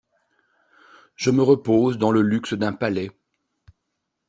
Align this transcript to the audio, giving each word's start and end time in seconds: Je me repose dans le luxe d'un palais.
Je 1.15 1.29
me 1.29 1.43
repose 1.43 1.99
dans 1.99 2.09
le 2.11 2.23
luxe 2.23 2.53
d'un 2.55 2.73
palais. 2.73 3.11